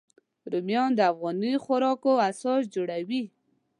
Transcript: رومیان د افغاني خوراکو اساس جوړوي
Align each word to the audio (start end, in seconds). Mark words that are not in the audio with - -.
رومیان 0.51 0.91
د 0.95 0.99
افغاني 1.11 1.53
خوراکو 1.65 2.11
اساس 2.29 2.61
جوړوي 2.73 3.23